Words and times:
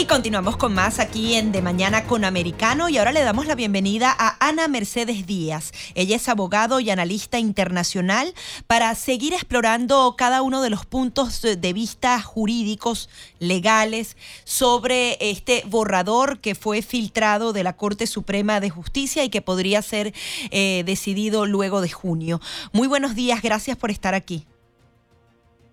Y 0.00 0.06
continuamos 0.06 0.56
con 0.56 0.72
más 0.72 0.98
aquí 0.98 1.34
en 1.34 1.52
De 1.52 1.60
Mañana 1.60 2.04
con 2.04 2.24
Americano 2.24 2.88
y 2.88 2.96
ahora 2.96 3.12
le 3.12 3.22
damos 3.22 3.46
la 3.46 3.54
bienvenida 3.54 4.16
a 4.18 4.34
Ana 4.40 4.66
Mercedes 4.66 5.26
Díaz. 5.26 5.72
Ella 5.94 6.16
es 6.16 6.26
abogado 6.30 6.80
y 6.80 6.88
analista 6.88 7.38
internacional 7.38 8.32
para 8.66 8.94
seguir 8.94 9.34
explorando 9.34 10.14
cada 10.16 10.40
uno 10.40 10.62
de 10.62 10.70
los 10.70 10.86
puntos 10.86 11.42
de 11.42 11.72
vista 11.74 12.18
jurídicos, 12.22 13.10
legales, 13.40 14.16
sobre 14.44 15.18
este 15.20 15.64
borrador 15.66 16.40
que 16.40 16.54
fue 16.54 16.80
filtrado 16.80 17.52
de 17.52 17.62
la 17.62 17.76
Corte 17.76 18.06
Suprema 18.06 18.58
de 18.58 18.70
Justicia 18.70 19.22
y 19.22 19.28
que 19.28 19.42
podría 19.42 19.82
ser 19.82 20.14
eh, 20.50 20.82
decidido 20.86 21.44
luego 21.44 21.82
de 21.82 21.90
junio. 21.90 22.40
Muy 22.72 22.88
buenos 22.88 23.14
días, 23.14 23.42
gracias 23.42 23.76
por 23.76 23.90
estar 23.90 24.14
aquí. 24.14 24.46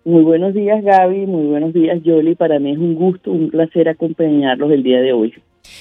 Muy 0.08 0.24
buenos 0.24 0.54
días 0.54 0.82
Gaby, 0.86 1.26
muy 1.26 1.48
buenos 1.48 1.74
días 1.74 2.02
Yoli. 2.02 2.36
Para 2.36 2.60
mí 2.60 2.72
es 2.72 2.78
un 2.78 2.96
gusto, 2.96 3.30
un 3.30 3.50
placer 3.50 3.90
acompañarlos 3.90 4.72
el 4.72 4.82
día 4.82 5.02
de 5.02 5.12
hoy. 5.12 5.34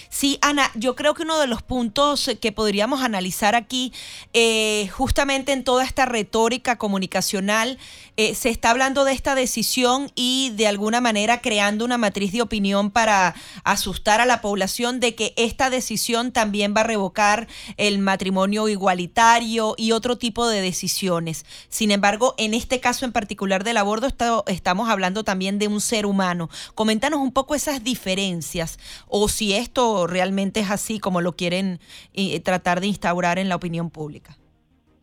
Sí, 0.09 0.39
Ana, 0.41 0.71
yo 0.75 0.97
creo 0.97 1.15
que 1.15 1.23
uno 1.23 1.39
de 1.39 1.47
los 1.47 1.63
puntos 1.63 2.31
que 2.41 2.53
podríamos 2.53 3.03
analizar 3.03 3.55
aquí, 3.55 3.93
eh, 4.33 4.89
justamente 4.93 5.53
en 5.53 5.65
toda 5.65 5.85
esta 5.85 6.07
retórica 6.07 6.77
comunicacional, 6.77 7.79
eh, 8.17 8.35
se 8.35 8.49
está 8.49 8.71
hablando 8.71 9.05
de 9.05 9.13
esta 9.13 9.35
decisión 9.35 10.11
y 10.15 10.51
de 10.57 10.67
alguna 10.67 11.03
manera 11.03 11.43
creando 11.43 11.85
una 11.85 11.99
matriz 11.99 12.33
de 12.33 12.41
opinión 12.41 12.91
para 12.91 13.35
asustar 13.63 14.23
a 14.23 14.27
la 14.27 14.41
población 14.41 15.01
de 15.01 15.15
que 15.15 15.35
esta 15.37 15.69
decisión 15.69 16.33
también 16.33 16.75
va 16.75 16.81
a 16.81 16.85
revocar 16.85 17.47
el 17.77 17.99
matrimonio 17.99 18.69
igualitario 18.69 19.75
y 19.77 19.93
otro 19.93 20.17
tipo 20.17 20.49
de 20.49 20.63
decisiones. 20.63 21.45
Sin 21.69 21.91
embargo, 21.91 22.35
en 22.39 22.55
este 22.55 22.81
caso 22.81 23.05
en 23.05 23.13
particular 23.13 23.65
del 23.65 23.77
aborto, 23.77 24.45
estamos 24.47 24.89
hablando 24.89 25.23
también 25.23 25.59
de 25.59 25.69
un 25.69 25.83
ser 25.83 26.07
humano. 26.07 26.49
Coméntanos 26.75 27.21
un 27.21 27.33
poco 27.33 27.55
esas 27.55 27.85
diferencias 27.85 28.79
o 29.09 29.29
si 29.29 29.53
esto 29.53 29.76
realmente 30.07 30.61
es 30.61 30.71
así 30.71 30.99
como 30.99 31.21
lo 31.21 31.33
quieren 31.33 31.79
eh, 32.15 32.41
tratar 32.41 32.81
de 32.81 32.87
instaurar 32.87 33.39
en 33.39 33.49
la 33.49 33.57
opinión 33.57 33.91
pública? 33.91 34.37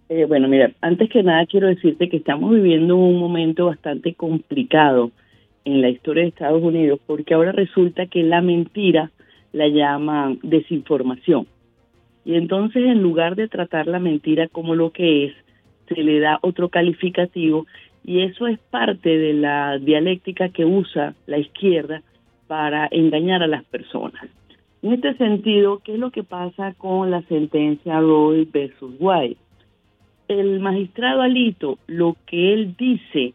Eh, 0.09 0.25
bueno, 0.25 0.47
mira, 0.47 0.71
antes 0.81 1.09
que 1.09 1.23
nada 1.23 1.45
quiero 1.45 1.67
decirte 1.67 2.09
que 2.09 2.17
estamos 2.17 2.51
viviendo 2.51 2.95
un 2.95 3.19
momento 3.19 3.67
bastante 3.67 4.13
complicado 4.13 5.11
en 5.65 5.81
la 5.81 5.89
historia 5.89 6.23
de 6.23 6.29
Estados 6.29 6.61
Unidos 6.61 6.99
porque 7.05 7.33
ahora 7.33 7.51
resulta 7.51 8.07
que 8.07 8.23
la 8.23 8.41
mentira 8.41 9.11
la 9.53 9.67
llaman 9.67 10.39
desinformación. 10.43 11.47
Y 12.25 12.35
entonces 12.35 12.83
en 12.83 13.01
lugar 13.01 13.35
de 13.35 13.47
tratar 13.47 13.87
la 13.87 13.99
mentira 13.99 14.47
como 14.47 14.75
lo 14.75 14.91
que 14.91 15.25
es, 15.25 15.33
se 15.87 16.01
le 16.01 16.19
da 16.19 16.39
otro 16.41 16.69
calificativo 16.69 17.65
y 18.03 18.21
eso 18.21 18.47
es 18.47 18.59
parte 18.59 19.17
de 19.17 19.33
la 19.33 19.77
dialéctica 19.77 20.49
que 20.49 20.65
usa 20.65 21.13
la 21.27 21.37
izquierda 21.37 22.01
para 22.47 22.87
engañar 22.91 23.41
a 23.43 23.47
las 23.47 23.63
personas. 23.63 24.25
En 24.83 24.91
este 24.91 25.13
sentido, 25.13 25.79
¿qué 25.81 25.93
es 25.93 25.99
lo 25.99 26.11
que 26.11 26.23
pasa 26.23 26.73
con 26.73 27.09
la 27.09 27.21
sentencia 27.21 28.01
Roy 28.01 28.43
versus 28.51 28.93
White? 28.99 29.39
El 30.27 30.59
magistrado 30.59 31.21
Alito, 31.21 31.79
lo 31.87 32.17
que 32.25 32.53
él 32.53 32.75
dice 32.77 33.33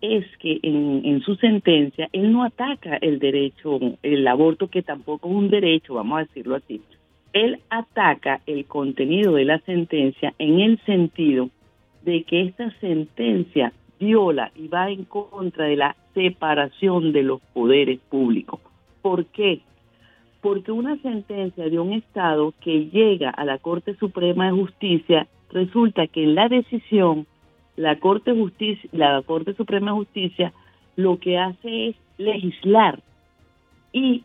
es 0.00 0.24
que 0.38 0.58
en, 0.62 1.20
su 1.20 1.34
sentencia 1.34 2.08
él 2.12 2.32
no 2.32 2.44
ataca 2.44 2.96
el 2.96 3.18
derecho, 3.18 3.78
el 4.02 4.26
aborto 4.26 4.68
que 4.68 4.80
tampoco 4.80 5.28
es 5.28 5.34
un 5.34 5.50
derecho, 5.50 5.92
vamos 5.92 6.16
a 6.16 6.24
decirlo 6.24 6.54
así. 6.54 6.80
Él 7.34 7.60
ataca 7.68 8.40
el 8.46 8.64
contenido 8.64 9.34
de 9.34 9.44
la 9.44 9.58
sentencia 9.60 10.32
en 10.38 10.60
el 10.60 10.78
sentido 10.86 11.50
de 12.06 12.22
que 12.22 12.40
esta 12.40 12.70
sentencia 12.80 13.74
viola 14.00 14.50
y 14.54 14.68
va 14.68 14.90
en 14.90 15.04
contra 15.04 15.66
de 15.66 15.76
la 15.76 15.94
separación 16.14 17.12
de 17.12 17.22
los 17.22 17.42
poderes 17.52 18.00
públicos. 18.08 18.60
¿Por 19.02 19.26
qué? 19.26 19.60
Porque 20.46 20.70
una 20.70 20.96
sentencia 20.98 21.68
de 21.68 21.80
un 21.80 21.92
Estado 21.92 22.54
que 22.60 22.88
llega 22.92 23.30
a 23.30 23.44
la 23.44 23.58
Corte 23.58 23.96
Suprema 23.96 24.46
de 24.46 24.52
Justicia, 24.52 25.26
resulta 25.50 26.06
que 26.06 26.22
en 26.22 26.36
la 26.36 26.48
decisión, 26.48 27.26
la 27.74 27.98
Corte, 27.98 28.30
Justicia, 28.30 28.88
la 28.92 29.22
Corte 29.22 29.54
Suprema 29.54 29.90
de 29.90 29.96
Justicia 29.96 30.52
lo 30.94 31.18
que 31.18 31.36
hace 31.36 31.88
es 31.88 31.96
legislar 32.16 33.02
y 33.92 34.22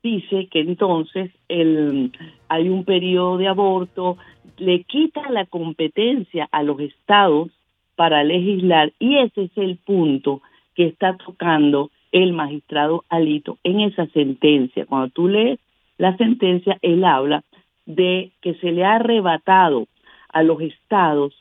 dice 0.00 0.46
que 0.46 0.60
entonces 0.60 1.32
el, 1.48 2.12
hay 2.48 2.68
un 2.68 2.84
periodo 2.84 3.36
de 3.36 3.48
aborto, 3.48 4.18
le 4.58 4.84
quita 4.84 5.28
la 5.28 5.46
competencia 5.46 6.48
a 6.52 6.62
los 6.62 6.78
estados 6.78 7.50
para 7.96 8.22
legislar 8.22 8.92
y 9.00 9.18
ese 9.18 9.42
es 9.46 9.56
el 9.56 9.76
punto 9.78 10.40
que 10.76 10.86
está 10.86 11.16
tocando 11.16 11.90
el 12.12 12.32
magistrado 12.32 13.04
Alito 13.08 13.58
en 13.64 13.80
esa 13.80 14.06
sentencia. 14.08 14.86
Cuando 14.86 15.08
tú 15.08 15.28
lees 15.28 15.58
la 15.98 16.16
sentencia, 16.16 16.78
él 16.82 17.04
habla 17.04 17.42
de 17.86 18.30
que 18.40 18.54
se 18.54 18.70
le 18.70 18.84
ha 18.84 18.96
arrebatado 18.96 19.86
a 20.28 20.42
los 20.42 20.60
estados 20.60 21.34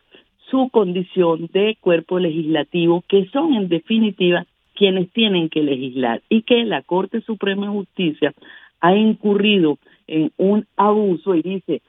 su 0.49 0.69
condición 0.69 1.49
de 1.53 1.77
cuerpo 1.79 2.19
legislativo, 2.19 3.03
que 3.07 3.25
son 3.27 3.53
en 3.53 3.69
definitiva 3.69 4.45
quienes 4.75 5.09
tienen 5.11 5.49
que 5.49 5.61
legislar, 5.61 6.21
y 6.27 6.41
que 6.41 6.65
la 6.65 6.81
Corte 6.81 7.21
Suprema 7.21 7.67
de 7.67 7.73
Justicia 7.73 8.33
ha 8.81 8.95
incurrido 8.95 9.77
en 10.07 10.31
un 10.37 10.65
abuso 10.75 11.35
y 11.35 11.41
dice 11.41 11.81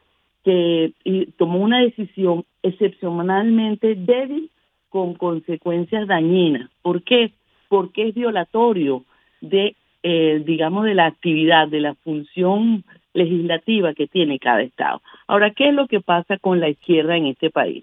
que 0.44 0.92
tomó 1.38 1.58
una 1.58 1.80
decisión 1.80 2.44
excepcionalmente 2.62 3.94
débil 3.94 4.50
con 4.90 5.14
consecuencias 5.14 6.06
dañinas. 6.06 6.70
¿Por 6.82 7.02
qué? 7.02 7.32
Porque 7.72 8.08
es 8.08 8.14
violatorio 8.14 9.02
de, 9.40 9.76
eh, 10.02 10.42
digamos, 10.44 10.84
de 10.84 10.92
la 10.92 11.06
actividad, 11.06 11.68
de 11.68 11.80
la 11.80 11.94
función 11.94 12.84
legislativa 13.14 13.94
que 13.94 14.06
tiene 14.06 14.38
cada 14.38 14.60
Estado. 14.60 15.00
Ahora, 15.26 15.52
¿qué 15.52 15.70
es 15.70 15.74
lo 15.74 15.86
que 15.86 16.02
pasa 16.02 16.36
con 16.36 16.60
la 16.60 16.68
izquierda 16.68 17.16
en 17.16 17.24
este 17.24 17.48
país? 17.48 17.82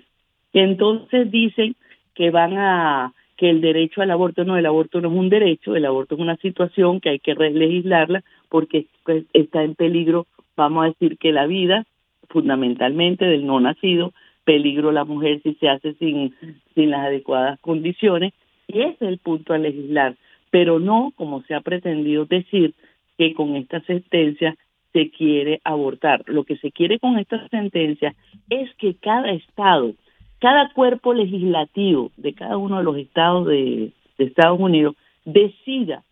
Entonces 0.54 1.32
dicen 1.32 1.76
que 2.14 2.30
van 2.30 2.56
a 2.60 3.14
que 3.36 3.50
el 3.50 3.62
derecho 3.62 4.04
al 4.04 4.12
aborto 4.12 4.44
no, 4.44 4.58
el 4.58 4.68
aborto 4.68 5.02
no 5.02 5.08
es 5.08 5.16
un 5.16 5.30
derecho, 5.30 5.76
el 5.76 5.86
aborto 5.88 6.14
es 6.14 6.22
una 6.22 6.36
situación 6.36 7.00
que 7.00 7.10
hay 7.10 7.20
que 7.20 7.34
legislarla 7.34 8.24
porque 8.48 8.86
pues, 9.06 9.24
está 9.34 9.64
en 9.64 9.74
peligro, 9.74 10.28
vamos 10.56 10.84
a 10.84 10.90
decir 10.90 11.18
que 11.18 11.32
la 11.32 11.48
vida, 11.48 11.88
fundamentalmente 12.30 13.26
del 13.26 13.48
no 13.48 13.60
nacido, 13.60 14.14
peligro 14.44 14.92
la 14.92 15.04
mujer 15.04 15.42
si 15.42 15.56
se 15.56 15.68
hace 15.68 15.96
sin, 15.96 16.36
sin 16.76 16.92
las 16.92 17.08
adecuadas 17.08 17.60
condiciones, 17.60 18.34
y 18.69 18.81
es 18.81 19.02
el 19.02 19.18
punto 19.18 19.53
a 19.53 19.57
legislar, 19.57 20.16
pero 20.52 20.80
no 20.80 21.12
como 21.16 21.41
se 21.44 21.56
ha 21.56 21.62
pretendido 21.62 22.25
decir 22.25 22.74
que 23.18 23.34
con 23.34 23.56
esta 23.56 23.81
sentencia 23.81 24.56
se 24.94 25.09
quiere 25.09 25.59
abortar. 25.63 26.24
Lo 26.28 26.44
que 26.44 26.57
se 26.57 26.72
quiere 26.72 27.00
con 27.00 27.18
esta 27.18 27.47
sentencia 27.50 28.16
es 28.50 28.74
que 28.75 28.96
cada 28.96 29.31
estado, 29.31 29.94
cada 30.40 30.72
cuerpo 30.74 31.13
legislativo 31.13 32.12
de 32.16 32.34
cada 32.34 32.58
uno 32.58 32.78
de 32.78 32.84
los 32.84 32.97
estados 32.97 33.47
de, 33.47 33.91
de 34.18 34.25
Estados 34.25 34.59
Unidos 34.59 34.96
decida 35.25 36.03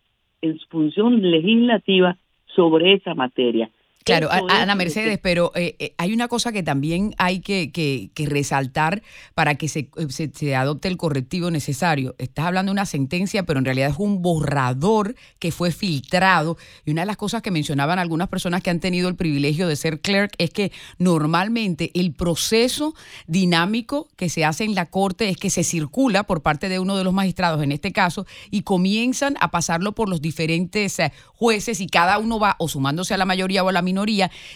en 0.42 0.58
su 0.58 0.66
función 0.68 1.20
legislativa 1.22 2.16
sobre 2.46 2.94
esa 2.94 3.14
materia. 3.14 3.70
Claro, 4.08 4.30
Ana 4.48 4.74
Mercedes, 4.74 5.18
pero 5.22 5.52
eh, 5.54 5.76
eh, 5.78 5.94
hay 5.98 6.12
una 6.12 6.28
cosa 6.28 6.50
que 6.50 6.62
también 6.62 7.14
hay 7.18 7.40
que, 7.40 7.70
que, 7.70 8.26
resaltar 8.26 9.02
para 9.34 9.54
que 9.56 9.68
se, 9.68 9.90
se, 10.32 10.56
adopte 10.56 10.88
el 10.88 10.96
correctivo 10.96 11.50
necesario. 11.50 12.14
Estás 12.18 12.46
hablando 12.46 12.70
de 12.70 12.74
una 12.74 12.86
sentencia, 12.86 13.44
pero 13.44 13.58
en 13.58 13.64
realidad 13.64 13.90
es 13.90 13.98
un 13.98 14.22
borrador 14.22 15.14
que 15.38 15.52
fue 15.52 15.70
filtrado. 15.70 16.56
Y 16.84 16.90
una 16.90 17.02
de 17.02 17.06
las 17.06 17.16
cosas 17.16 17.42
que 17.42 17.50
mencionaban 17.50 17.98
algunas 17.98 18.28
personas 18.28 18.62
que 18.62 18.70
han 18.70 18.80
tenido 18.80 19.08
el 19.08 19.16
privilegio 19.16 19.68
de 19.68 19.76
ser 19.76 20.00
clerk 20.00 20.32
es 20.38 20.50
que 20.50 20.72
normalmente 20.98 21.90
el 21.94 22.12
proceso 22.14 22.94
dinámico 23.26 24.08
que 24.16 24.28
se 24.28 24.44
hace 24.44 24.64
en 24.64 24.74
la 24.74 24.86
corte 24.86 25.28
es 25.28 25.36
que 25.36 25.50
se 25.50 25.64
circula 25.64 26.24
por 26.24 26.42
parte 26.42 26.68
de 26.68 26.78
uno 26.78 26.96
de 26.96 27.04
los 27.04 27.12
magistrados, 27.12 27.62
en 27.62 27.72
este 27.72 27.92
caso, 27.92 28.26
y 28.50 28.62
comienzan 28.62 29.36
a 29.40 29.50
pasarlo 29.50 29.92
por 29.92 30.08
los 30.08 30.22
diferentes 30.22 30.98
eh, 30.98 31.12
jueces 31.34 31.80
y 31.80 31.86
cada 31.86 32.18
uno 32.18 32.38
va 32.38 32.56
o 32.58 32.68
sumándose 32.68 33.14
a 33.14 33.18
la 33.18 33.24
mayoría 33.24 33.62
o 33.62 33.68
a 33.68 33.72
la 33.72 33.82
minoría 33.82 33.97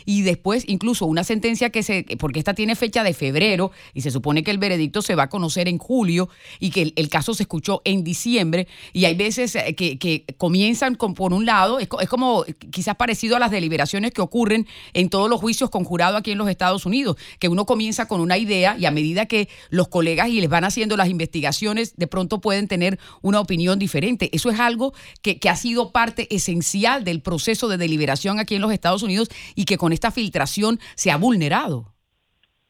y 0.05 0.23
después 0.23 0.65
incluso 0.69 1.06
una 1.06 1.25
sentencia 1.25 1.71
que 1.71 1.83
se, 1.83 2.05
porque 2.19 2.39
esta 2.39 2.55
tiene 2.55 2.77
fecha 2.77 3.03
de 3.03 3.15
febrero 3.15 3.73
y 3.94 4.03
se 4.03 4.11
supone 4.11 4.43
que 4.43 4.50
el 4.50 4.59
veredicto 4.59 5.03
se 5.03 5.15
va 5.15 5.25
a 5.25 5.29
conocer 5.29 5.69
en 5.69 5.79
julio 5.79 6.29
y 6.61 6.71
que 6.71 6.93
el, 6.94 7.09
caso 7.09 7.35
se 7.35 7.43
escuchó 7.43 7.83
en 7.85 8.05
diciembre 8.05 8.69
y 8.93 9.05
hay 9.05 9.15
veces 9.15 9.55
eh, 9.56 9.75
que, 9.75 10.25
comienzan 10.39 10.94
con, 10.94 11.15
por 11.15 11.33
un 11.33 11.44
lado, 11.44 11.79
es, 11.79 11.89
como 11.89 12.44
quizás 12.71 12.97
parecido 12.97 13.37
a 13.37 13.39
las 13.39 13.50
deliberaciones 13.50 14.12
que 14.12 14.21
ocurren 14.21 14.67
en 14.93 15.09
todos 15.09 15.29
los 15.29 15.41
juicios 15.41 15.71
con 15.71 15.85
jurado 15.85 16.17
aquí 16.17 16.31
en 16.31 16.39
los 16.39 16.49
Estados 16.49 16.87
Unidos, 16.87 17.17
que 17.39 17.49
uno 17.49 17.67
comienza 17.67 18.06
con 18.06 18.21
una 18.21 18.39
idea 18.39 18.77
y 18.79 18.87
a 18.87 18.91
medida 18.91 19.27
que 19.27 19.49
los 19.71 19.89
colegas 19.89 20.29
y 20.29 20.41
les 20.41 20.49
van 20.49 20.65
haciendo 20.65 20.97
las 20.97 21.09
investigaciones, 21.09 21.97
de 21.97 22.06
pronto 22.06 22.41
pueden 22.41 22.69
tener 22.69 22.99
una 23.21 23.41
opinión 23.41 23.79
diferente. 23.79 24.31
Eso 24.33 24.50
es 24.50 24.61
algo 24.61 24.94
que, 25.21 25.39
que 25.39 25.49
ha 25.49 25.56
sido 25.56 25.93
parte 25.93 26.35
esencial 26.35 27.05
del 27.05 27.21
proceso 27.21 27.69
de 27.69 27.77
deliberación 27.77 28.39
aquí 28.39 28.55
en 28.55 28.62
los 28.62 28.73
Estados 28.73 29.03
Unidos 29.03 29.29
y 29.55 29.64
que 29.64 29.76
con 29.76 29.93
esta 29.93 30.11
filtración 30.11 30.79
se 30.94 31.11
ha 31.11 31.17
vulnerado. 31.17 31.93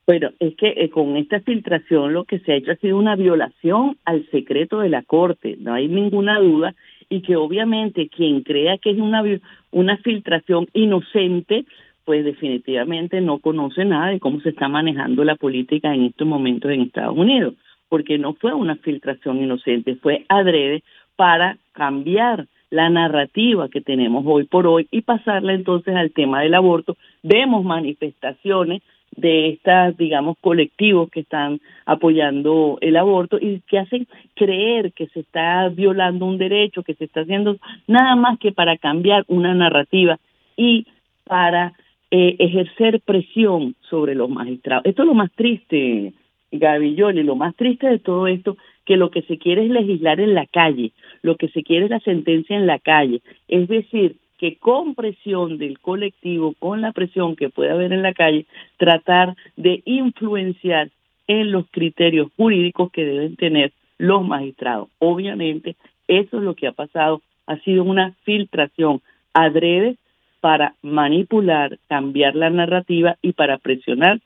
Bueno, 0.07 0.31
es 0.41 0.57
que 0.57 0.69
eh, 0.77 0.91
con 0.91 1.17
esta 1.17 1.41
filtración 1.41 2.13
lo 2.13 2.25
que 2.25 2.41
se 2.41 2.53
ha 2.53 2.57
hecho 2.57 2.73
ha 2.73 2.77
sido 2.77 2.99
una 2.99 3.15
violación 3.15 3.99
al 4.05 4.29
secreto 4.31 4.81
de 4.81 4.89
la 4.89 5.03
Corte, 5.03 5.57
no 5.61 5.75
hay 5.75 5.87
ninguna 5.87 6.41
duda, 6.41 6.75
y 7.09 7.23
que 7.23 7.37
obviamente 7.37 8.09
quien 8.09 8.43
crea 8.43 8.79
que 8.79 8.91
es 8.91 8.99
una, 8.99 9.23
una 9.71 9.97
filtración 9.99 10.67
inocente, 10.73 11.67
pues 12.05 12.25
definitivamente 12.25 13.21
no 13.21 13.39
conoce 13.39 13.85
nada 13.85 14.09
de 14.09 14.19
cómo 14.19 14.41
se 14.41 14.49
está 14.49 14.67
manejando 14.67 15.23
la 15.23 15.37
política 15.37 15.95
en 15.95 16.05
estos 16.05 16.27
momentos 16.27 16.71
en 16.73 16.81
Estados 16.81 17.17
Unidos, 17.17 17.55
porque 17.89 18.19
no 18.19 18.35
fue 18.35 18.55
una 18.55 18.77
filtración 18.77 19.43
inocente, 19.43 19.97
fue 19.97 20.25
adrede 20.29 20.83
para 21.15 21.59
cambiar 21.73 22.49
la 22.73 22.89
narrativa 22.89 23.69
que 23.69 23.83
tenemos 23.83 24.25
hoy 24.27 24.45
por 24.45 24.67
hoy 24.67 24.89
y 24.91 25.03
pasarla 25.03 25.53
entonces 25.53 25.95
al 25.95 26.11
tema 26.11 26.41
del 26.41 26.55
aborto. 26.55 26.97
Vemos 27.23 27.65
manifestaciones 27.65 28.81
de 29.15 29.51
estas, 29.51 29.95
digamos, 29.99 30.39
colectivos 30.41 31.11
que 31.11 31.21
están 31.21 31.61
apoyando 31.85 32.79
el 32.81 32.97
aborto 32.97 33.39
y 33.39 33.61
que 33.69 33.79
hacen 33.79 34.09
creer 34.35 34.95
que 34.95 35.07
se 35.09 35.21
está 35.21 35.69
violando 35.69 36.25
un 36.25 36.39
derecho, 36.39 36.83
que 36.83 36.95
se 36.95 37.05
está 37.05 37.21
haciendo 37.21 37.59
nada 37.87 38.17
más 38.17 38.39
que 38.39 38.53
para 38.53 38.79
cambiar 38.79 39.27
una 39.29 39.55
narrativa 39.55 40.19
y 40.57 40.87
para 41.25 41.75
eh, 42.11 42.37
ejercer 42.39 43.03
presión 43.03 43.75
sobre 43.91 44.15
los 44.15 44.31
magistrados. 44.31 44.87
Esto 44.87 45.03
es 45.03 45.09
lo 45.09 45.15
más 45.15 45.31
triste, 45.33 46.15
Gaby 46.51 46.97
lo 46.97 47.37
más 47.37 47.55
triste 47.55 47.87
de 47.87 47.99
todo 47.99 48.27
esto, 48.27 48.57
que 48.85 48.97
lo 48.97 49.11
que 49.11 49.23
se 49.23 49.39
quiere 49.39 49.65
es 49.65 49.71
legislar 49.71 50.21
en 50.21 50.35
la 50.35 50.47
calle, 50.47 50.93
lo 51.23 51.37
que 51.37 51.49
se 51.49 51.63
quiere 51.63 51.85
es 51.85 51.91
la 51.91 52.01
sentencia 52.01 52.57
en 52.57 52.67
la 52.67 52.79
calle. 52.79 53.23
Es 53.49 53.69
decir, 53.69 54.17
que 54.39 54.57
con 54.57 54.97
presión 54.97 55.59
del 55.59 55.79
colectivo, 55.79 56.55
con 56.59 56.81
la 56.81 56.91
presión 56.93 57.37
que 57.37 57.49
puede 57.49 57.71
haber 57.71 57.93
en 57.93 58.03
la 58.03 58.13
calle, 58.13 58.47
tratar 58.77 59.37
de 59.57 59.83
influenciar 59.85 60.91
en 61.29 61.53
los 61.53 61.67
criterios 61.71 62.29
jurídicos 62.37 62.91
que 62.91 63.05
deben 63.05 63.37
tener 63.37 63.73
los 63.99 64.27
magistrados. 64.27 64.89
Obviamente, 64.99 65.77
eso 66.09 66.39
es 66.39 66.43
lo 66.43 66.55
que 66.55 66.67
ha 66.67 66.73
pasado, 66.73 67.23
ha 67.47 67.57
sido 67.59 67.85
una 67.85 68.15
filtración 68.25 69.01
adrede 69.33 69.97
para 70.41 70.75
manipular, 70.83 71.79
cambiar 71.89 72.35
la 72.35 72.51
narrativa 72.51 73.17
y 73.23 73.35
para 73.35 73.59
presionar 73.59 74.21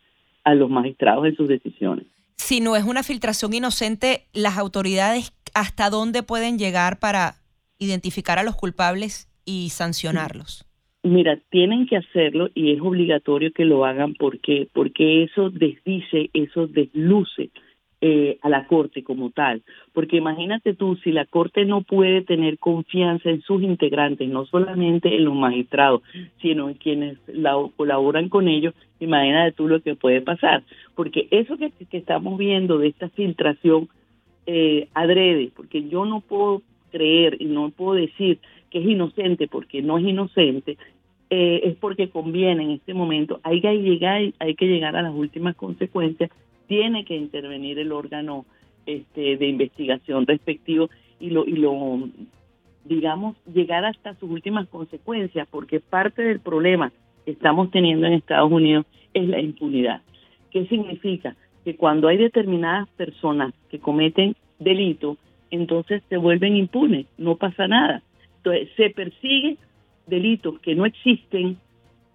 a 0.44 0.55
los 0.55 0.70
magistrados 0.70 1.26
en 1.26 1.37
sus 1.37 1.47
decisiones. 1.47 2.06
Si 2.36 2.60
no 2.60 2.76
es 2.76 2.84
una 2.84 3.02
filtración 3.02 3.54
inocente, 3.54 4.26
las 4.32 4.58
autoridades 4.58 5.32
hasta 5.54 5.90
dónde 5.90 6.22
pueden 6.22 6.58
llegar 6.58 6.98
para 6.98 7.36
identificar 7.78 8.38
a 8.38 8.44
los 8.44 8.56
culpables 8.56 9.28
y 9.44 9.70
sancionarlos? 9.70 10.66
Mira, 11.02 11.40
tienen 11.50 11.86
que 11.86 11.96
hacerlo 11.96 12.48
y 12.54 12.72
es 12.72 12.80
obligatorio 12.80 13.52
que 13.52 13.64
lo 13.64 13.84
hagan 13.84 14.14
porque 14.14 14.68
porque 14.72 15.22
eso 15.22 15.50
desdice, 15.50 16.30
eso 16.34 16.66
desluce 16.66 17.50
eh, 18.08 18.38
a 18.41 18.49
la 18.49 18.69
corte 18.69 19.03
como 19.03 19.31
tal. 19.31 19.62
Porque 19.93 20.19
imagínate 20.19 20.75
tú, 20.75 20.94
si 21.03 21.11
la 21.11 21.25
corte 21.25 21.64
no 21.64 21.81
puede 21.81 22.23
tener 22.23 22.56
confianza 22.58 23.31
en 23.31 23.43
sus 23.43 23.64
integrantes, 23.64 24.29
no 24.29 24.47
solamente 24.47 25.17
en 25.17 25.25
los 25.25 25.35
magistrados, 25.35 26.03
sino 26.41 26.69
en 26.69 26.75
quienes 26.75 27.19
la, 27.26 27.56
colaboran 27.76 28.29
con 28.29 28.47
ellos, 28.47 28.75
imagínate 29.00 29.56
tú 29.56 29.67
lo 29.67 29.81
que 29.81 29.97
puede 29.97 30.20
pasar. 30.20 30.62
Porque 30.94 31.26
eso 31.32 31.56
que, 31.56 31.73
que 31.91 31.97
estamos 31.97 32.38
viendo 32.38 32.79
de 32.79 32.88
esta 32.88 33.08
filtración 33.08 33.88
eh, 34.47 34.87
adrede, 34.94 35.50
porque 35.56 35.88
yo 35.88 36.05
no 36.05 36.20
puedo 36.20 36.62
creer 36.93 37.37
y 37.41 37.47
no 37.47 37.70
puedo 37.70 37.94
decir 37.94 38.38
que 38.70 38.79
es 38.79 38.87
inocente 38.87 39.49
porque 39.49 39.82
no 39.82 39.99
es 39.99 40.05
inocente, 40.05 40.79
eh, 41.29 41.61
es 41.64 41.76
porque 41.76 42.08
conviene 42.08 42.62
en 42.62 42.70
este 42.70 42.94
momento. 42.94 43.41
Hay 43.43 43.61
que 43.61 43.75
llegar, 43.75 44.23
hay 44.38 44.55
que 44.55 44.67
llegar 44.67 44.94
a 44.94 45.03
las 45.03 45.12
últimas 45.12 45.56
consecuencias. 45.56 46.31
Tiene 46.66 47.04
que 47.04 47.16
intervenir 47.16 47.78
el 47.78 47.92
órgano 47.92 48.44
este, 48.86 49.36
de 49.36 49.46
investigación 49.46 50.26
respectivo 50.26 50.90
y 51.18 51.30
lo, 51.30 51.46
y 51.46 51.56
lo, 51.56 52.08
digamos, 52.84 53.36
llegar 53.52 53.84
hasta 53.84 54.14
sus 54.14 54.30
últimas 54.30 54.68
consecuencias, 54.68 55.48
porque 55.50 55.80
parte 55.80 56.22
del 56.22 56.40
problema 56.40 56.92
que 57.24 57.32
estamos 57.32 57.70
teniendo 57.70 58.06
en 58.06 58.14
Estados 58.14 58.50
Unidos 58.50 58.86
es 59.14 59.28
la 59.28 59.40
impunidad. 59.40 60.02
¿Qué 60.50 60.66
significa? 60.66 61.36
Que 61.64 61.76
cuando 61.76 62.08
hay 62.08 62.16
determinadas 62.16 62.88
personas 62.90 63.52
que 63.70 63.78
cometen 63.78 64.36
delitos, 64.58 65.19
entonces 65.50 66.02
se 66.08 66.16
vuelven 66.16 66.56
impunes, 66.56 67.06
no 67.19 67.36
pasa 67.36 67.66
nada. 67.66 68.02
Entonces, 68.38 68.69
se 68.76 68.90
persigue 68.90 69.56
delitos 70.06 70.58
que 70.60 70.74
no 70.74 70.86
existen, 70.86 71.58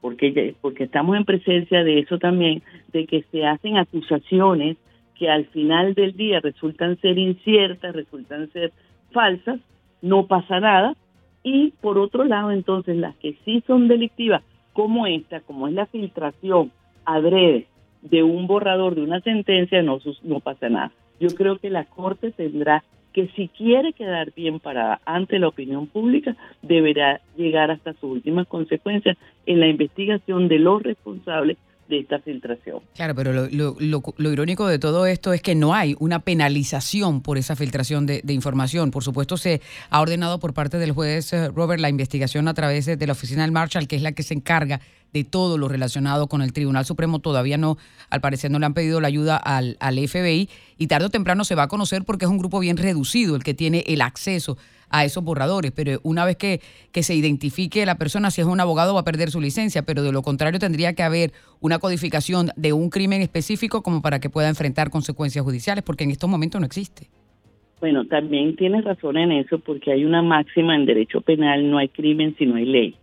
porque, 0.01 0.55
porque 0.61 0.85
estamos 0.85 1.15
en 1.15 1.25
presencia 1.25 1.83
de 1.83 1.99
eso 1.99 2.17
también, 2.17 2.63
de 2.91 3.05
que 3.05 3.23
se 3.31 3.45
hacen 3.45 3.77
acusaciones 3.77 4.77
que 5.15 5.29
al 5.29 5.45
final 5.45 5.93
del 5.93 6.17
día 6.17 6.39
resultan 6.39 6.99
ser 6.99 7.19
inciertas, 7.19 7.95
resultan 7.95 8.51
ser 8.51 8.71
falsas, 9.11 9.59
no 10.01 10.25
pasa 10.25 10.59
nada. 10.59 10.95
Y 11.43 11.71
por 11.81 11.99
otro 11.99 12.23
lado, 12.23 12.51
entonces, 12.51 12.97
las 12.97 13.15
que 13.17 13.35
sí 13.45 13.63
son 13.67 13.87
delictivas, 13.87 14.41
como 14.73 15.05
esta, 15.05 15.41
como 15.41 15.67
es 15.67 15.73
la 15.73 15.85
filtración 15.85 16.71
adrede 17.05 17.67
de 18.01 18.23
un 18.23 18.47
borrador 18.47 18.95
de 18.95 19.03
una 19.03 19.21
sentencia, 19.21 19.81
no, 19.83 19.99
no 20.23 20.39
pasa 20.39 20.69
nada. 20.69 20.91
Yo 21.19 21.29
creo 21.29 21.59
que 21.59 21.69
la 21.69 21.85
Corte 21.85 22.31
tendrá 22.31 22.83
que 23.13 23.27
si 23.35 23.47
quiere 23.49 23.93
quedar 23.93 24.31
bien 24.33 24.59
para 24.59 25.01
ante 25.05 25.39
la 25.39 25.47
opinión 25.47 25.87
pública, 25.87 26.35
deberá 26.61 27.21
llegar 27.35 27.71
hasta 27.71 27.93
sus 27.93 28.11
últimas 28.11 28.47
consecuencias 28.47 29.17
en 29.45 29.59
la 29.59 29.67
investigación 29.67 30.47
de 30.47 30.59
los 30.59 30.81
responsables 30.81 31.57
de 31.91 31.99
esta 31.99 32.19
filtración. 32.19 32.79
Claro, 32.95 33.13
pero 33.13 33.47
lo, 33.49 34.31
irónico 34.31 34.65
de 34.65 34.79
todo 34.79 35.05
esto 35.05 35.33
es 35.33 35.41
que 35.41 35.55
no 35.55 35.75
hay 35.75 35.95
una 35.99 36.19
penalización 36.19 37.21
por 37.21 37.37
esa 37.37 37.55
filtración 37.55 38.05
de, 38.05 38.23
información. 38.29 38.91
Por 38.91 39.03
supuesto, 39.03 39.35
se 39.35 39.61
ha 39.89 39.99
ordenado 39.99 40.39
por 40.39 40.53
parte 40.53 40.77
del 40.77 40.93
juez 40.93 41.33
eh, 41.33 41.49
Robert 41.49 41.81
la 41.81 41.89
investigación 41.89 42.47
a 42.47 42.53
través 42.53 42.85
de, 42.85 42.95
de 42.95 43.07
la 43.07 43.11
oficina 43.11 43.41
del 43.43 43.51
Marshall, 43.51 43.87
que 43.87 43.97
es 43.97 44.01
la 44.01 44.13
que 44.13 44.23
se 44.23 44.33
encarga 44.33 44.79
de 45.11 45.25
todo 45.25 45.57
lo 45.57 45.67
relacionado 45.67 46.27
con 46.27 46.41
el 46.41 46.53
Tribunal 46.53 46.85
Supremo. 46.85 47.19
Todavía 47.19 47.57
no, 47.57 47.77
al 48.09 48.21
parecer 48.21 48.49
no 48.51 48.59
le 48.59 48.65
han 48.65 48.73
pedido 48.73 49.01
la 49.01 49.09
ayuda 49.09 49.35
al, 49.35 49.75
al 49.81 49.97
FBI 50.07 50.49
y 50.77 50.87
tarde 50.87 51.07
o 51.07 51.09
temprano 51.09 51.43
se 51.43 51.55
va 51.55 51.63
a 51.63 51.67
conocer 51.67 52.05
porque 52.05 52.23
es 52.23 52.31
un 52.31 52.37
grupo 52.37 52.59
bien 52.59 52.77
reducido 52.77 53.35
el 53.35 53.43
que 53.43 53.53
tiene 53.53 53.83
el 53.87 54.01
acceso 54.01 54.57
a 54.91 55.05
esos 55.05 55.23
borradores, 55.23 55.71
pero 55.71 55.99
una 56.03 56.25
vez 56.25 56.37
que, 56.37 56.59
que 56.91 57.03
se 57.03 57.15
identifique 57.15 57.85
la 57.85 57.95
persona, 57.95 58.31
si 58.31 58.41
es 58.41 58.47
un 58.47 58.59
abogado 58.59 58.93
va 58.93 59.01
a 59.01 59.05
perder 59.05 59.31
su 59.31 59.41
licencia, 59.41 59.83
pero 59.83 60.03
de 60.03 60.11
lo 60.11 60.21
contrario 60.21 60.59
tendría 60.59 60.93
que 60.93 61.03
haber 61.03 61.31
una 61.59 61.79
codificación 61.79 62.49
de 62.55 62.73
un 62.73 62.89
crimen 62.89 63.21
específico 63.21 63.81
como 63.81 64.01
para 64.01 64.19
que 64.19 64.29
pueda 64.29 64.49
enfrentar 64.49 64.89
consecuencias 64.89 65.43
judiciales, 65.43 65.83
porque 65.83 66.03
en 66.03 66.11
estos 66.11 66.29
momentos 66.29 66.59
no 66.59 66.65
existe. 66.65 67.07
Bueno, 67.79 68.05
también 68.05 68.55
tienes 68.55 68.83
razón 68.83 69.17
en 69.17 69.31
eso, 69.31 69.57
porque 69.57 69.91
hay 69.91 70.05
una 70.05 70.21
máxima 70.21 70.75
en 70.75 70.85
derecho 70.85 71.21
penal, 71.21 71.69
no 71.69 71.79
hay 71.79 71.89
crimen 71.89 72.35
si 72.37 72.45
no 72.45 72.55
hay 72.55 72.65
ley. 72.65 72.95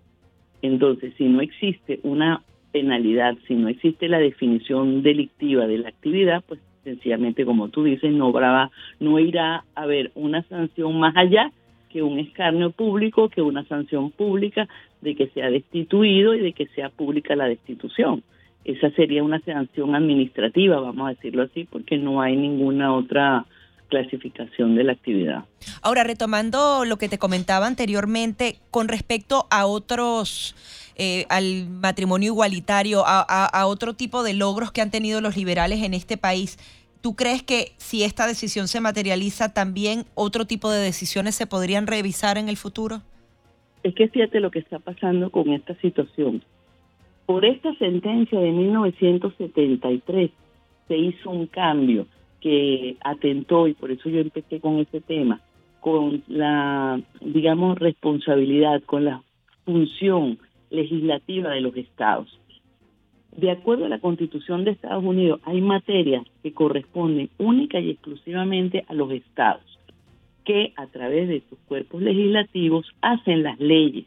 Entonces, 0.63 1.15
si 1.19 1.25
no 1.25 1.41
existe 1.41 1.99
una 2.05 2.43
penalidad, 2.71 3.37
si 3.47 3.55
no 3.55 3.69
existe 3.69 4.09
la 4.09 4.19
definición 4.19 5.03
delictiva 5.03 5.67
de 5.67 5.79
la 5.79 5.89
actividad, 5.89 6.45
pues 6.47 6.61
sencillamente, 6.85 7.45
como 7.45 7.69
tú 7.69 7.85
dices, 7.85 8.13
no, 8.13 8.31
brava, 8.33 8.71
no 9.01 9.19
irá 9.19 9.65
a 9.75 9.83
haber 9.83 10.13
una 10.15 10.43
sanción 10.45 10.99
más 10.99 11.17
allá 11.17 11.51
que 11.89 12.03
un 12.03 12.19
escarnio 12.19 12.71
público, 12.71 13.29
que 13.29 13.43
una 13.43 13.65
sanción 13.67 14.11
pública 14.11 14.69
de 15.01 15.15
que 15.15 15.29
sea 15.29 15.51
destituido 15.51 16.35
y 16.35 16.41
de 16.41 16.53
que 16.53 16.67
sea 16.69 16.91
pública 16.91 17.37
la 17.37 17.47
destitución. 17.47 18.23
Esa 18.65 18.91
sería 18.91 19.23
una 19.23 19.41
sanción 19.41 19.95
administrativa, 19.95 20.81
vamos 20.81 21.07
a 21.07 21.15
decirlo 21.15 21.43
así, 21.43 21.65
porque 21.65 21.97
no 21.97 22.21
hay 22.21 22.37
ninguna 22.37 22.95
otra 22.95 23.47
clasificación 23.89 24.77
de 24.77 24.85
la 24.85 24.93
actividad. 24.93 25.45
Ahora, 25.83 26.05
retomando 26.05 26.85
lo 26.85 26.99
que 26.99 27.09
te 27.09 27.19
comentaba 27.19 27.67
anteriormente 27.67 28.59
con 28.71 28.89
respecto 28.89 29.47
a 29.51 29.67
otros, 29.67 30.55
eh, 30.97 31.27
al 31.31 31.69
matrimonio 31.69 32.33
igualitario, 32.33 33.05
a, 33.07 33.67
otro 33.67 33.95
tipo 33.95 34.23
de 34.23 34.35
logros 34.35 34.71
que 34.71 34.83
han 34.83 34.91
tenido 34.91 35.21
los 35.21 35.37
liberales 35.37 35.83
en 35.83 35.95
este 35.95 36.17
país, 36.17 36.59
¿tú 37.01 37.15
crees 37.15 37.43
que 37.43 37.73
si 37.77 38.03
esta 38.05 38.27
decisión 38.27 38.69
se 38.69 38.81
materializa, 38.81 39.53
también 39.53 40.05
otro 40.15 40.47
tipo 40.47 40.71
de 40.71 40.81
decisiones 40.81 41.35
se 41.35 41.47
podrían 41.47 41.87
revisar 41.87 42.39
en 42.39 42.49
el 42.49 42.57
futuro? 42.57 43.03
Es 43.83 43.95
que 43.95 44.09
fíjate 44.09 44.41
lo 44.41 44.51
que 44.51 44.59
está 44.59 44.79
pasando 44.79 45.31
con 45.31 45.51
esta 45.53 45.75
situación. 45.81 46.43
Por 47.27 47.45
esta 47.45 47.75
sentencia 47.75 48.41
de 48.41 48.53
1973 48.53 50.31
se 50.89 50.97
hizo 50.97 51.31
un 51.31 51.47
cambio 51.47 52.07
que 52.41 52.97
atentó, 53.05 53.69
y 53.69 53.75
por 53.75 53.91
eso 53.91 54.09
yo 54.09 54.21
empecé 54.21 54.61
con 54.61 54.79
este 54.79 55.01
tema, 55.01 55.41
con 55.81 56.23
la, 56.29 57.01
digamos, 57.21 57.79
responsabilidad, 57.79 58.83
con 58.85 59.05
la 59.05 59.23
función 59.65 60.39
legislativa 60.71 61.51
de 61.51 61.61
los 61.61 61.77
estados. 61.77 62.39
De 63.39 63.51
acuerdo 63.51 63.87
a 63.87 63.89
la 63.89 64.01
Constitución 64.01 64.65
de 64.65 64.73
Estados 64.73 65.05
Unidos, 65.05 65.41
hay 65.45 65.61
materias 65.61 66.27
que 66.43 66.53
corresponden 66.53 67.31
única 67.39 67.81
y 67.81 67.91
exclusivamente 67.91 68.85
a 68.89 68.95
los 68.95 69.11
estados, 69.13 69.63
que 70.45 70.73
a 70.77 70.87
través 70.89 71.29
de 71.29 71.43
sus 71.49 71.59
cuerpos 71.61 72.03
legislativos 72.03 72.87
hacen 73.01 73.43
las 73.43 73.59
leyes 73.59 74.07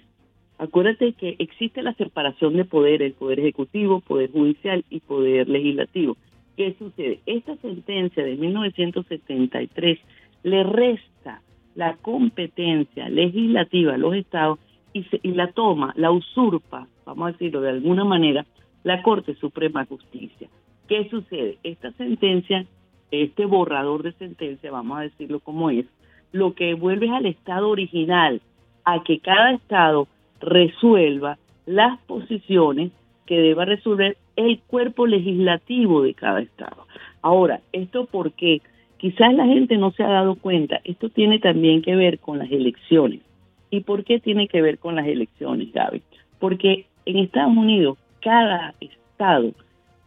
Acuérdate 0.61 1.13
que 1.13 1.37
existe 1.39 1.81
la 1.81 1.95
separación 1.95 2.55
de 2.55 2.65
poder, 2.65 3.01
el 3.01 3.13
poder 3.13 3.39
ejecutivo, 3.39 3.99
poder 3.99 4.31
judicial 4.31 4.85
y 4.91 4.99
poder 4.99 5.49
legislativo. 5.49 6.17
¿Qué 6.55 6.75
sucede? 6.77 7.19
Esta 7.25 7.55
sentencia 7.57 8.23
de 8.23 8.35
1973 8.35 9.97
le 10.43 10.63
resta 10.63 11.41
la 11.73 11.95
competencia 11.95 13.09
legislativa 13.09 13.95
a 13.95 13.97
los 13.97 14.13
estados 14.13 14.59
y, 14.93 15.03
y 15.23 15.31
la 15.31 15.51
toma, 15.51 15.93
la 15.97 16.11
usurpa, 16.11 16.87
vamos 17.07 17.29
a 17.29 17.31
decirlo 17.31 17.61
de 17.61 17.69
alguna 17.69 18.05
manera, 18.05 18.45
la 18.83 19.01
Corte 19.03 19.35
Suprema 19.35 19.81
de 19.81 19.87
Justicia. 19.87 20.49
¿Qué 20.87 21.07
sucede? 21.09 21.57
Esta 21.63 21.91
sentencia, 21.93 22.65
este 23.11 23.45
borrador 23.45 24.03
de 24.03 24.11
sentencia, 24.13 24.71
vamos 24.71 24.99
a 24.99 25.03
decirlo 25.03 25.39
como 25.39 25.69
es, 25.69 25.85
lo 26.31 26.53
que 26.53 26.73
vuelve 26.73 27.09
al 27.09 27.25
estado 27.25 27.69
original, 27.69 28.41
a 28.85 29.03
que 29.03 29.19
cada 29.19 29.51
estado 29.51 30.07
resuelva 30.39 31.37
las 31.65 31.99
posiciones 32.01 32.91
que 33.25 33.39
deba 33.39 33.65
resolver 33.65 34.17
el 34.35 34.59
cuerpo 34.61 35.07
legislativo 35.07 36.01
de 36.01 36.13
cada 36.13 36.41
estado. 36.41 36.87
Ahora, 37.21 37.61
¿esto 37.71 38.05
por 38.05 38.31
qué? 38.33 38.61
Quizás 38.97 39.33
la 39.33 39.45
gente 39.45 39.77
no 39.77 39.91
se 39.91 40.03
ha 40.03 40.09
dado 40.09 40.35
cuenta, 40.35 40.81
esto 40.83 41.09
tiene 41.09 41.39
también 41.39 41.81
que 41.81 41.95
ver 41.95 42.19
con 42.19 42.39
las 42.39 42.51
elecciones. 42.51 43.21
¿Y 43.69 43.81
por 43.81 44.03
qué 44.03 44.19
tiene 44.19 44.47
que 44.47 44.61
ver 44.61 44.79
con 44.79 44.95
las 44.95 45.07
elecciones, 45.07 45.71
Gaby? 45.71 46.01
Porque 46.39 46.85
en 47.05 47.17
Estados 47.17 47.55
Unidos 47.55 47.97
cada 48.21 48.73
estado 48.79 49.51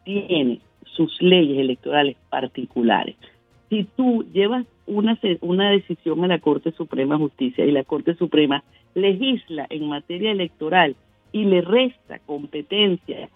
tiene 0.05 0.61
sus 0.85 1.21
leyes 1.21 1.59
electorales 1.59 2.17
particulares. 2.31 3.17
Si 3.69 3.85
tú 3.97 4.25
llevas 4.33 4.67
una, 4.87 5.19
decisión 5.71 6.25
a 6.25 6.29
la 6.29 6.39
Corte 6.39 6.73
Suprema 6.73 7.15
de 7.15 7.23
Justicia 7.23 7.65
y 7.65 7.73
la 7.73 7.85
Corte 7.85 8.15
Suprema 8.15 8.63
legisla 8.95 9.67
en 9.71 9.89
materia 9.89 10.31
electoral 10.31 10.95
y 11.33 11.45
le 11.45 11.63
resta 11.63 12.19
competencia 12.21 13.29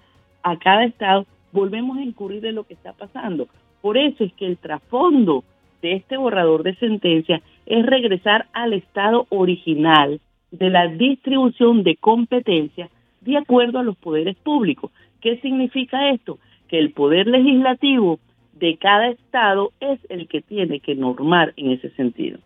a 0.42 0.56
cada 0.58 0.84
estado, 0.84 1.26
volvemos 1.52 1.98
a 1.98 2.02
incurrir 2.02 2.44
en 2.46 2.54
lo 2.54 2.64
que 2.64 2.74
está 2.74 2.92
pasando. 2.92 3.48
Por 3.80 3.96
eso 3.96 4.24
es 4.24 4.32
que 4.34 4.46
el 4.46 4.58
trasfondo 4.58 5.42
de 5.82 5.94
este 5.94 6.16
borrador 6.16 6.62
de 6.62 6.74
sentencia 6.76 7.40
es 7.66 7.86
regresar 7.86 8.46
al 8.52 8.72
estado 8.72 9.26
original 9.30 10.20
de 10.50 10.70
la 10.70 10.88
distribución 10.88 11.82
de 11.82 11.96
competencia 11.96 12.88
de 13.20 13.36
acuerdo 13.36 13.78
a 13.78 13.82
los 13.82 13.96
poderes 13.96 14.36
públicos. 14.36 14.90
¿Qué 15.20 15.40
significa 15.40 16.10
esto? 16.10 16.38
Que 16.68 16.78
el 16.78 16.92
poder 16.92 17.26
legislativo 17.26 18.20
de 18.52 18.76
cada 18.76 19.08
estado 19.08 19.72
es 19.80 20.00
el 20.08 20.28
que 20.28 20.42
tiene 20.42 20.80
que 20.80 20.94
normar 20.94 21.54
en 21.56 21.72
ese 21.72 21.90
sentido. 21.90 22.38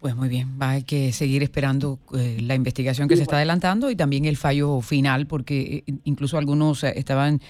Pues 0.00 0.14
muy 0.14 0.28
bien, 0.28 0.58
va 0.60 0.72
a 0.72 0.80
que 0.82 1.10
seguir 1.10 1.42
esperando 1.42 1.98
eh, 2.14 2.38
la 2.40 2.54
investigación 2.54 3.08
que 3.08 3.16
se 3.16 3.22
está 3.22 3.36
adelantando 3.36 3.90
y 3.90 3.96
también 3.96 4.24
el 4.24 4.36
fallo 4.36 4.80
final, 4.80 5.26
porque 5.26 5.82
eh, 5.86 5.94
incluso 6.04 6.38
algunos 6.38 6.84
eh, 6.84 6.92
estaban 6.96 7.40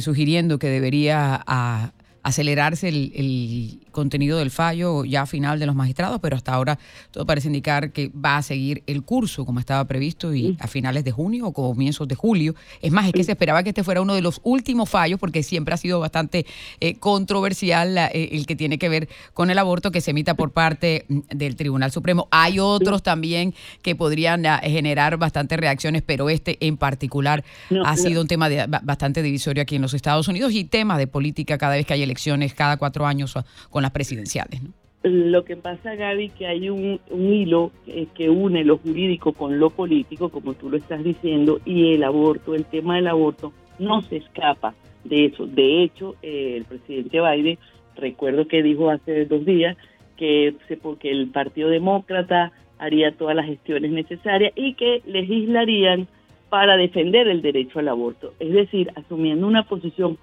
sugiriendo 0.00 0.58
que 0.58 0.68
debería 0.68 1.42
ah, 1.46 1.92
acelerarse 2.22 2.88
el, 2.88 3.80
contenido 3.98 4.38
del 4.38 4.52
fallo 4.52 5.04
ya 5.04 5.26
final 5.26 5.58
de 5.58 5.66
los 5.66 5.74
magistrados, 5.74 6.20
pero 6.20 6.36
hasta 6.36 6.54
ahora 6.54 6.78
todo 7.10 7.26
parece 7.26 7.48
indicar 7.48 7.90
que 7.90 8.10
va 8.10 8.36
a 8.36 8.42
seguir 8.42 8.84
el 8.86 9.02
curso 9.02 9.44
como 9.44 9.58
estaba 9.58 9.84
previsto 9.86 10.32
y 10.32 10.56
a 10.60 10.68
finales 10.68 11.02
de 11.02 11.10
junio 11.10 11.48
o 11.48 11.52
comienzos 11.52 12.06
de 12.06 12.14
julio. 12.14 12.54
Es 12.80 12.92
más, 12.92 13.06
es 13.06 13.12
que 13.12 13.24
se 13.24 13.32
esperaba 13.32 13.64
que 13.64 13.70
este 13.70 13.82
fuera 13.82 14.00
uno 14.00 14.14
de 14.14 14.22
los 14.22 14.40
últimos 14.44 14.88
fallos 14.88 15.18
porque 15.18 15.42
siempre 15.42 15.74
ha 15.74 15.76
sido 15.76 15.98
bastante 15.98 16.46
eh, 16.78 16.94
controversial 16.94 17.98
eh, 17.98 18.28
el 18.30 18.46
que 18.46 18.54
tiene 18.54 18.78
que 18.78 18.88
ver 18.88 19.08
con 19.34 19.50
el 19.50 19.58
aborto 19.58 19.90
que 19.90 20.00
se 20.00 20.12
emita 20.12 20.34
por 20.34 20.52
parte 20.52 21.04
mm, 21.08 21.18
del 21.34 21.56
Tribunal 21.56 21.90
Supremo. 21.90 22.28
Hay 22.30 22.60
otros 22.60 23.02
también 23.02 23.52
que 23.82 23.96
podrían 23.96 24.46
ah, 24.46 24.60
generar 24.62 25.16
bastantes 25.16 25.58
reacciones, 25.58 26.02
pero 26.06 26.30
este 26.30 26.56
en 26.60 26.76
particular 26.76 27.42
ha 27.84 27.96
sido 27.96 28.20
un 28.20 28.28
tema 28.28 28.48
bastante 28.82 29.22
divisorio 29.22 29.64
aquí 29.64 29.74
en 29.74 29.82
los 29.82 29.92
Estados 29.92 30.28
Unidos 30.28 30.52
y 30.52 30.62
tema 30.62 30.96
de 30.98 31.08
política 31.08 31.58
cada 31.58 31.74
vez 31.74 31.84
que 31.84 31.94
hay 31.94 32.04
elecciones 32.04 32.54
cada 32.54 32.76
cuatro 32.76 33.04
años 33.04 33.34
con 33.70 33.82
las 33.82 33.87
presidenciales. 33.90 34.60
Lo 35.02 35.44
que 35.44 35.56
pasa, 35.56 35.94
Gaby, 35.94 36.30
que 36.30 36.46
hay 36.46 36.70
un, 36.70 37.00
hilo 37.10 37.70
que, 38.14 38.30
une 38.30 38.64
lo 38.64 38.78
jurídico 38.78 39.32
con 39.32 39.60
lo 39.60 39.70
político, 39.70 40.28
como 40.28 40.54
tú 40.54 40.68
lo 40.68 40.76
estás 40.76 41.04
diciendo, 41.04 41.60
y 41.64 41.94
el 41.94 42.02
aborto, 42.02 42.54
el 42.54 42.64
tema 42.64 42.96
del 42.96 43.06
aborto, 43.06 43.52
no 43.78 44.02
se 44.02 44.16
escapa 44.16 44.74
de 45.04 45.26
eso. 45.26 45.46
De 45.46 45.84
hecho, 45.84 46.16
eh, 46.22 46.54
el 46.56 46.64
presidente 46.64 47.20
Biden, 47.20 47.58
recuerdo 47.96 48.48
que 48.48 48.62
dijo 48.62 48.90
hace 48.90 49.24
dos 49.26 49.44
días 49.44 49.76
que 50.16 50.54
porque 50.82 51.10
el 51.10 51.28
Partido 51.28 51.68
Demócrata 51.70 52.52
haría 52.78 53.12
todas 53.12 53.36
las 53.36 53.46
gestiones 53.46 53.92
necesarias 53.92 54.52
y 54.56 54.74
que 54.74 55.02
legislarían 55.06 56.08
para 56.48 56.76
defender 56.76 57.28
el 57.28 57.42
derecho 57.42 57.78
al 57.78 57.88
aborto, 57.88 58.32
es 58.40 58.52
decir, 58.52 58.90
asumiendo 58.96 59.46
una 59.46 59.64
posición 59.64 60.18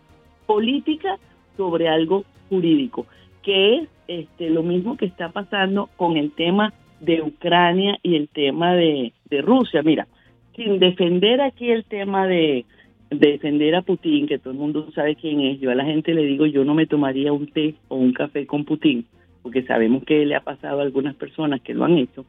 política 0.45 1.17
sobre 1.55 1.87
algo 1.87 2.25
jurídico, 2.49 3.05
que 3.45 3.75
es 3.75 3.89
este, 4.07 4.49
lo 4.49 4.63
mismo 4.63 4.97
que 4.97 5.05
está 5.05 5.29
pasando 5.29 5.89
con 5.95 6.17
el 6.17 6.31
tema 6.31 6.73
de 6.99 7.21
Ucrania 7.21 7.99
y 8.01 8.15
el 8.15 8.27
tema 8.27 8.73
de, 8.73 9.13
Rusia. 9.43 9.83
Mira, 9.83 10.07
sin 10.55 10.79
defender 10.79 11.41
aquí 11.41 11.69
el 11.69 11.85
tema 11.85 12.25
de, 12.25 12.65
defender 13.11 13.75
a 13.75 13.83
Putin, 13.83 14.27
que 14.27 14.39
todo 14.39 14.51
el 14.51 14.59
mundo 14.59 14.89
sabe 14.95 15.15
quién 15.15 15.41
es, 15.41 15.59
yo 15.59 15.69
a 15.69 15.75
la 15.75 15.85
gente 15.85 16.13
le 16.13 16.23
digo, 16.23 16.47
yo 16.47 16.65
no 16.65 16.73
me 16.73 16.87
tomaría 16.87 17.31
un 17.31 17.47
té 17.47 17.75
o 17.87 17.97
un 17.97 18.13
café 18.13 18.47
con 18.47 18.65
Putin, 18.65 19.05
porque 19.43 19.61
sabemos 19.63 20.03
que 20.03 20.25
le 20.25 20.35
ha 20.35 20.39
pasado 20.39 20.79
a 20.79 20.83
algunas 20.83 21.15
personas 21.15 21.61
que 21.61 21.75
lo 21.75 21.85
han 21.85 21.97
hecho, 21.99 22.25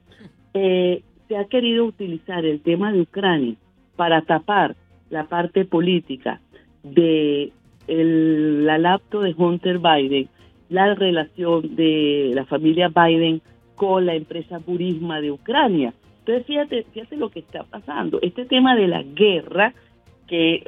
eh, 0.52 1.02
se 1.28 1.36
ha 1.36 1.46
querido 1.46 1.86
utilizar 1.86 2.44
el 2.44 2.60
tema 2.60 2.92
de 2.92 3.00
Ucrania 3.00 3.54
para 3.96 4.20
tapar 4.22 4.76
la 5.08 5.24
parte 5.24 5.64
política 5.64 6.40
de 6.82 7.52
la 7.88 8.78
laptop 8.78 9.22
de 9.22 9.34
Hunter 9.36 9.78
Biden, 9.78 10.28
la 10.68 10.94
relación 10.94 11.76
de 11.76 12.32
la 12.34 12.44
familia 12.44 12.88
Biden 12.88 13.40
con 13.74 14.06
la 14.06 14.14
empresa 14.14 14.58
Burisma 14.58 15.20
de 15.20 15.32
Ucrania. 15.32 15.92
Entonces, 16.20 16.46
fíjate, 16.46 16.86
fíjate 16.92 17.16
lo 17.16 17.30
que 17.30 17.40
está 17.40 17.64
pasando. 17.64 18.18
Este 18.22 18.44
tema 18.46 18.74
de 18.74 18.88
la 18.88 19.02
guerra, 19.02 19.74
que, 20.26 20.64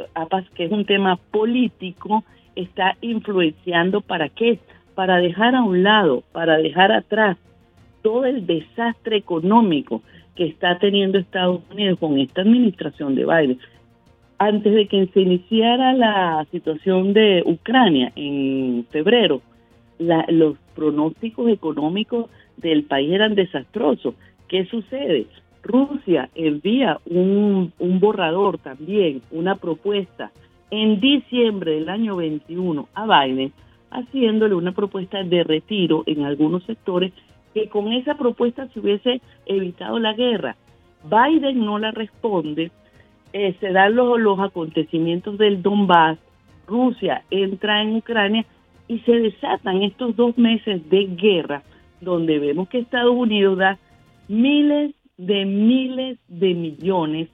que 0.54 0.64
es 0.64 0.72
un 0.72 0.84
tema 0.84 1.16
político, 1.16 2.24
está 2.54 2.96
influenciando 3.00 4.00
para 4.00 4.28
qué? 4.28 4.58
Para 4.94 5.18
dejar 5.18 5.54
a 5.54 5.62
un 5.62 5.82
lado, 5.82 6.22
para 6.32 6.58
dejar 6.58 6.92
atrás 6.92 7.36
todo 8.02 8.24
el 8.24 8.46
desastre 8.46 9.16
económico 9.16 10.02
que 10.36 10.44
está 10.44 10.78
teniendo 10.78 11.18
Estados 11.18 11.62
Unidos 11.72 11.98
con 11.98 12.18
esta 12.18 12.42
administración 12.42 13.16
de 13.16 13.24
Biden 13.24 13.58
antes 14.38 14.72
de 14.72 14.86
que 14.86 15.06
se 15.08 15.20
iniciara 15.20 15.92
la 15.94 16.46
situación 16.52 17.12
de 17.12 17.42
Ucrania 17.44 18.12
en 18.14 18.86
febrero, 18.90 19.42
los 19.98 20.56
pronósticos 20.74 21.48
económicos 21.50 22.30
del 22.56 22.84
país 22.84 23.12
eran 23.12 23.34
desastrosos. 23.34 24.14
¿Qué 24.48 24.64
sucede? 24.66 25.26
Rusia 25.62 26.30
envía 26.34 26.98
un, 27.06 27.72
un 27.78 28.00
borrador 28.00 28.58
también, 28.58 29.22
una 29.30 29.56
propuesta 29.56 30.30
en 30.70 31.00
diciembre 31.00 31.72
del 31.72 31.88
año 31.88 32.16
21 32.16 32.88
a 32.94 33.26
Biden, 33.26 33.52
haciéndole 33.90 34.54
una 34.54 34.72
propuesta 34.72 35.22
de 35.22 35.44
retiro 35.44 36.04
en 36.06 36.24
algunos 36.24 36.62
sectores 36.64 37.12
que 37.54 37.68
con 37.68 37.92
esa 37.92 38.16
propuesta 38.16 38.68
se 38.68 38.80
hubiese 38.80 39.20
evitado 39.46 39.98
la 39.98 40.12
guerra. 40.12 40.56
Biden 41.04 41.64
no 41.64 41.78
la 41.78 41.90
responde 41.90 42.70
eh, 43.32 43.54
se 43.60 43.72
dan 43.72 43.94
los, 43.94 44.18
los 44.18 44.40
acontecimientos 44.40 45.36
del 45.36 45.62
Donbass, 45.62 46.18
Rusia 46.66 47.24
entra 47.30 47.82
en 47.82 47.96
Ucrania 47.96 48.46
y 48.88 48.98
se 49.00 49.12
desatan 49.12 49.82
estos 49.82 50.16
dos 50.16 50.36
meses 50.38 50.88
de 50.88 51.04
guerra 51.04 51.62
donde 52.00 52.38
vemos 52.38 52.68
que 52.68 52.78
Estados 52.78 53.14
Unidos 53.14 53.58
da 53.58 53.78
miles 54.28 54.94
de 55.16 55.44
miles 55.44 56.18
de 56.28 56.54
millones 56.54 57.28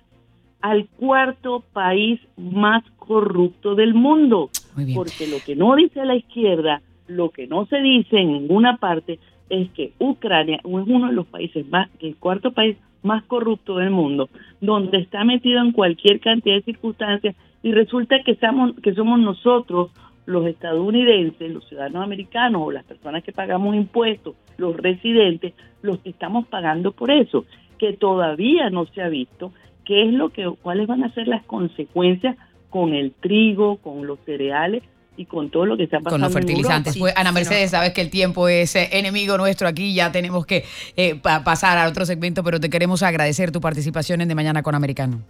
al 0.60 0.88
cuarto 0.88 1.62
país 1.72 2.18
más 2.36 2.82
corrupto 2.96 3.74
del 3.74 3.92
mundo. 3.94 4.48
Porque 4.94 5.26
lo 5.26 5.36
que 5.44 5.54
no 5.54 5.76
dice 5.76 6.04
la 6.04 6.16
izquierda, 6.16 6.80
lo 7.06 7.30
que 7.30 7.46
no 7.46 7.66
se 7.66 7.76
dice 7.82 8.18
en 8.18 8.32
ninguna 8.32 8.78
parte, 8.78 9.18
es 9.50 9.70
que 9.72 9.92
Ucrania 9.98 10.56
es 10.56 10.64
uno 10.64 11.08
de 11.08 11.12
los 11.12 11.26
países 11.26 11.68
más, 11.68 11.90
el 12.00 12.16
cuarto 12.16 12.52
país 12.52 12.78
más 13.02 13.22
corrupto 13.24 13.76
del 13.76 13.90
mundo, 13.90 14.30
donde 14.62 14.98
está 14.98 15.22
metido 15.24 15.60
en 15.60 15.72
cualquier 15.72 16.20
cantidad 16.20 16.56
de 16.56 16.62
circunstancias 16.62 17.36
y 17.62 17.72
resulta 17.72 18.16
que 18.24 18.34
somos, 18.36 18.74
que 18.82 18.94
somos 18.94 19.20
nosotros, 19.20 19.90
los 20.26 20.46
estadounidenses, 20.46 21.50
los 21.50 21.66
ciudadanos 21.68 22.02
americanos 22.02 22.62
o 22.64 22.70
las 22.70 22.84
personas 22.84 23.22
que 23.22 23.32
pagamos 23.32 23.74
impuestos, 23.74 24.34
los 24.56 24.76
residentes, 24.76 25.52
los 25.82 25.98
que 25.98 26.10
estamos 26.10 26.46
pagando 26.46 26.92
por 26.92 27.10
eso, 27.10 27.44
que 27.78 27.92
todavía 27.92 28.70
no 28.70 28.86
se 28.86 29.02
ha 29.02 29.08
visto 29.08 29.52
qué 29.84 30.06
es 30.08 30.12
lo 30.12 30.30
que 30.30 30.50
cuáles 30.62 30.86
van 30.86 31.04
a 31.04 31.12
ser 31.12 31.28
las 31.28 31.44
consecuencias 31.44 32.36
con 32.70 32.94
el 32.94 33.12
trigo, 33.12 33.76
con 33.76 34.06
los 34.06 34.18
cereales 34.24 34.82
y 35.16 35.26
con 35.26 35.50
todo 35.50 35.66
lo 35.66 35.76
que 35.76 35.84
está 35.84 35.98
pasando. 35.98 36.10
Con 36.10 36.20
los 36.22 36.32
fertilizantes. 36.32 36.98
Pues, 36.98 37.14
Ana 37.16 37.30
Mercedes, 37.30 37.70
sabes 37.70 37.92
que 37.92 38.00
el 38.00 38.10
tiempo 38.10 38.48
es 38.48 38.74
eh, 38.74 38.88
enemigo 38.92 39.36
nuestro 39.36 39.68
aquí, 39.68 39.94
ya 39.94 40.10
tenemos 40.10 40.46
que 40.46 40.64
eh, 40.96 41.20
pasar 41.22 41.78
a 41.78 41.88
otro 41.88 42.04
segmento, 42.04 42.42
pero 42.42 42.58
te 42.58 42.70
queremos 42.70 43.02
agradecer 43.02 43.52
tu 43.52 43.60
participación 43.60 44.20
en 44.22 44.28
De 44.28 44.34
Mañana 44.34 44.62
con 44.62 44.74
Americano. 44.74 45.20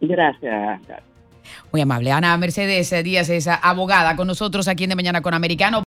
Gracias. 0.00 0.82
Muy 1.72 1.80
amable. 1.80 2.12
Ana 2.12 2.36
Mercedes 2.36 2.92
Díaz 3.04 3.28
es 3.28 3.46
abogada 3.46 4.16
con 4.16 4.26
nosotros 4.26 4.68
aquí 4.68 4.84
en 4.84 4.90
De 4.90 4.96
Mañana 4.96 5.20
con 5.20 5.34
Americano. 5.34 5.84